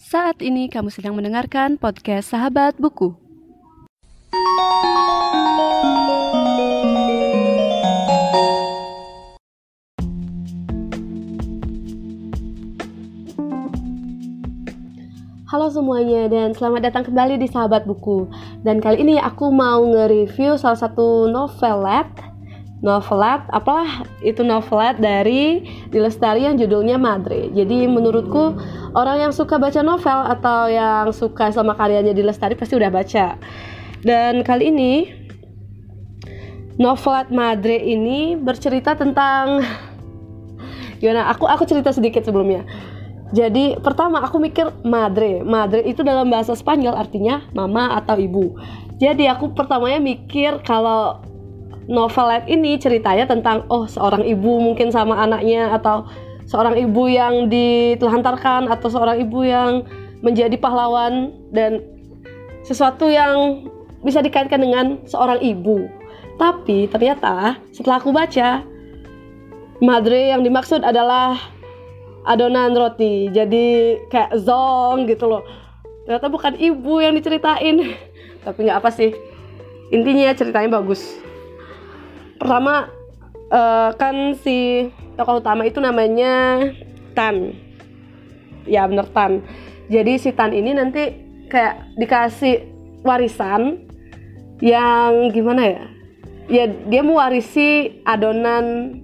[0.00, 3.12] Saat ini kamu sedang mendengarkan podcast Sahabat Buku.
[15.44, 18.24] Halo semuanya dan selamat datang kembali di Sahabat Buku.
[18.64, 22.29] Dan kali ini aku mau nge-review salah satu novelet
[22.80, 27.52] novelet apalah itu novelet dari Dilestari yang judulnya Madre.
[27.52, 28.56] Jadi menurutku
[28.96, 33.36] orang yang suka baca novel atau yang suka sama karyanya Dilestari pasti udah baca.
[34.00, 34.92] Dan kali ini
[36.80, 39.60] novelet Madre ini bercerita tentang
[41.04, 41.28] gimana?
[41.36, 42.64] Aku aku cerita sedikit sebelumnya.
[43.30, 45.46] Jadi pertama aku mikir madre.
[45.46, 48.58] Madre itu dalam bahasa Spanyol artinya mama atau ibu.
[48.98, 51.29] Jadi aku pertamanya mikir kalau
[51.90, 56.06] novelet ini ceritanya tentang oh seorang ibu mungkin sama anaknya atau
[56.46, 59.82] seorang ibu yang ditelantarkan atau seorang ibu yang
[60.22, 61.82] menjadi pahlawan dan
[62.62, 63.66] sesuatu yang
[64.06, 65.90] bisa dikaitkan dengan seorang ibu.
[66.38, 68.64] Tapi ternyata setelah aku baca
[69.80, 71.40] Madre yang dimaksud adalah
[72.28, 73.32] adonan roti.
[73.32, 75.42] Jadi kayak zong gitu loh.
[76.04, 77.80] Ternyata bukan ibu yang diceritain.
[78.44, 79.16] Tapi nggak apa sih.
[79.88, 81.29] Intinya ceritanya bagus
[82.40, 82.88] pertama
[83.52, 84.88] uh, kan si
[85.20, 86.64] tokoh utama itu namanya
[87.12, 87.52] Tan.
[88.64, 89.44] Ya bener Tan.
[89.92, 91.12] Jadi si Tan ini nanti
[91.52, 92.64] kayak dikasih
[93.04, 93.84] warisan
[94.64, 95.84] yang gimana ya?
[96.50, 98.98] Ya dia mewarisi adonan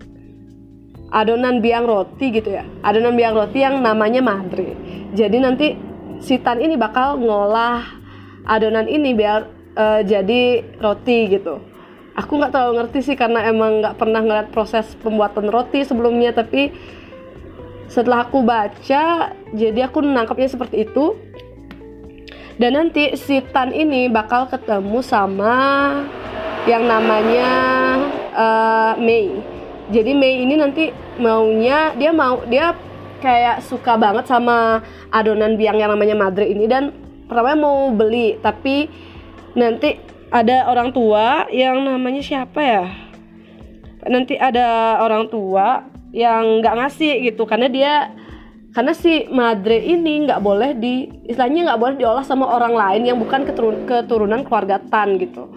[1.12, 2.64] adonan biang roti gitu ya.
[2.83, 5.77] Adonan biang roti yang namanya madre jadi nanti
[6.20, 7.84] si Tan ini bakal ngolah
[8.45, 9.48] adonan ini biar
[9.79, 11.57] uh, jadi roti gitu
[12.17, 16.73] aku nggak terlalu ngerti sih karena emang nggak pernah ngeliat proses pembuatan roti sebelumnya tapi
[17.86, 21.14] setelah aku baca jadi aku nangkapnya seperti itu.
[22.56, 25.53] Dan nanti si Tan ini bakal ketemu sama
[26.64, 27.51] yang namanya
[28.33, 29.45] uh, Mei.
[29.92, 30.89] Jadi Mei ini nanti
[31.20, 32.73] maunya dia mau dia
[33.20, 34.80] kayak suka banget sama
[35.12, 36.92] adonan biang yang namanya madre ini dan
[37.29, 38.89] pertama mau beli tapi
[39.57, 39.96] nanti
[40.31, 42.85] ada orang tua yang namanya siapa ya?
[44.07, 47.92] Nanti ada orang tua yang nggak ngasih gitu karena dia
[48.77, 53.19] karena si madre ini nggak boleh di istilahnya nggak boleh diolah sama orang lain yang
[53.19, 55.48] bukan keturun, keturunan keluarga Tan gitu.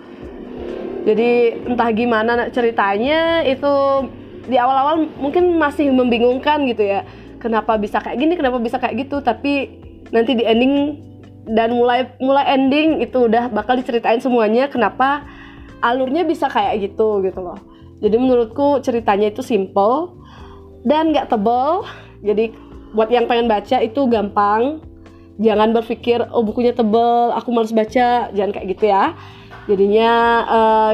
[1.03, 3.73] Jadi entah gimana ceritanya itu
[4.47, 7.03] di awal-awal mungkin masih membingungkan gitu ya.
[7.39, 9.19] Kenapa bisa kayak gini kenapa bisa kayak gitu?
[9.23, 9.67] Tapi
[10.11, 10.73] nanti di ending
[11.49, 15.25] dan mulai mulai ending itu udah bakal diceritain semuanya kenapa
[15.81, 17.57] alurnya bisa kayak gitu gitu loh.
[17.99, 20.15] Jadi menurutku ceritanya itu simple
[20.87, 21.83] dan nggak tebel.
[22.23, 22.53] Jadi
[22.93, 24.83] buat yang pengen baca itu gampang.
[25.39, 28.29] Jangan berpikir oh bukunya tebel aku males baca.
[28.31, 29.15] Jangan kayak gitu ya.
[29.67, 30.11] Jadinya
[30.47, 30.91] uh,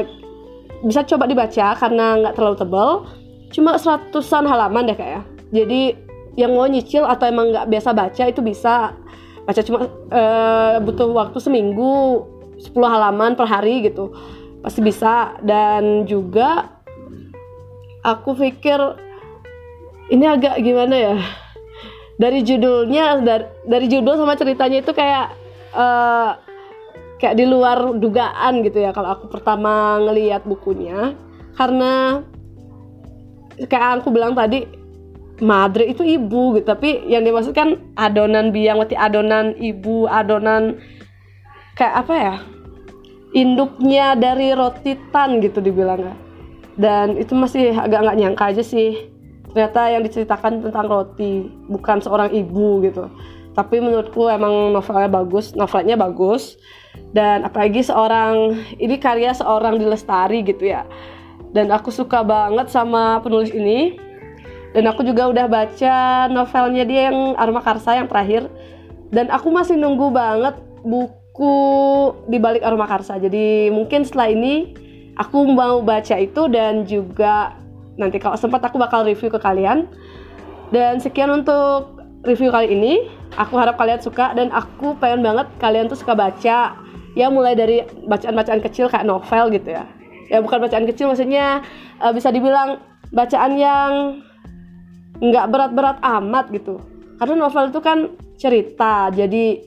[0.86, 2.90] bisa coba dibaca karena nggak terlalu tebel.
[3.54, 5.22] Cuma seratusan halaman deh kayak ya.
[5.62, 5.94] jadi
[6.36, 8.92] yang mau nyicil atau emang nggak biasa baca itu bisa
[9.46, 12.26] baca cuma uh, butuh waktu seminggu
[12.58, 14.10] 10 halaman per hari gitu.
[14.60, 15.38] Pasti bisa.
[15.40, 16.82] Dan juga
[18.02, 18.78] aku pikir
[20.10, 21.16] ini agak gimana ya?
[22.16, 25.36] Dari judulnya dari, dari judul sama ceritanya itu kayak
[25.76, 26.30] uh,
[27.20, 31.14] kayak di luar dugaan gitu ya kalau aku pertama ngelihat bukunya.
[31.54, 32.20] Karena
[33.56, 34.85] kayak aku bilang tadi
[35.42, 36.66] madre itu ibu gitu.
[36.66, 40.80] Tapi yang dimaksudkan adonan biang berarti adonan ibu adonan
[41.76, 42.36] kayak apa ya?
[43.36, 46.26] Induknya dari roti tan gitu dibilang
[46.76, 49.08] dan itu masih agak nggak nyangka aja sih.
[49.50, 53.08] Ternyata yang diceritakan tentang roti bukan seorang ibu gitu.
[53.56, 56.60] Tapi menurutku emang novelnya bagus novelnya bagus.
[57.12, 60.84] Dan apalagi seorang ini karya seorang Dilestari gitu ya.
[61.56, 63.96] Dan aku suka banget sama penulis ini
[64.76, 68.44] dan aku juga udah baca novelnya dia yang Arma Karsa yang terakhir.
[69.08, 70.52] Dan aku masih nunggu banget
[70.84, 71.56] buku
[72.28, 73.16] di balik Arma Karsa.
[73.16, 74.76] Jadi mungkin setelah ini
[75.16, 77.56] aku mau baca itu dan juga
[77.96, 79.88] nanti kalau sempat aku bakal review ke kalian.
[80.68, 81.96] Dan sekian untuk
[82.28, 83.08] review kali ini.
[83.40, 86.76] Aku harap kalian suka dan aku pengen banget kalian tuh suka baca.
[87.16, 89.88] Ya mulai dari bacaan-bacaan kecil kayak novel gitu ya.
[90.28, 91.64] Ya bukan bacaan kecil maksudnya
[91.96, 92.76] uh, bisa dibilang
[93.08, 94.20] bacaan yang
[95.20, 96.80] nggak berat-berat amat gitu.
[97.16, 97.98] Karena novel itu kan
[98.36, 99.64] cerita jadi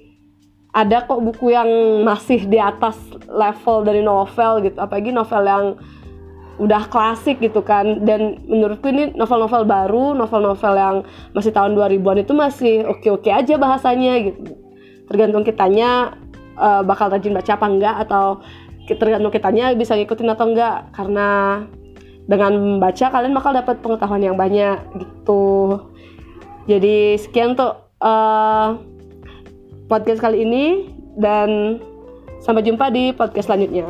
[0.70, 1.70] ada kok buku yang
[2.06, 4.78] masih di atas level dari novel gitu.
[4.78, 5.66] Apalagi novel yang
[6.62, 8.06] udah klasik gitu kan.
[8.06, 10.96] Dan menurutku ini novel-novel baru novel-novel yang
[11.34, 14.54] masih tahun 2000-an itu masih oke-oke aja bahasanya gitu.
[15.10, 16.14] Tergantung kitanya
[16.60, 18.46] uh, bakal rajin baca apa enggak atau
[18.90, 20.94] tergantung kitanya bisa ngikutin atau enggak.
[20.94, 21.28] Karena
[22.30, 25.82] dengan membaca kalian bakal dapat pengetahuan yang banyak gitu.
[26.70, 27.74] Jadi sekian tuh
[28.06, 28.78] uh,
[29.90, 31.82] podcast kali ini dan
[32.46, 33.90] sampai jumpa di podcast selanjutnya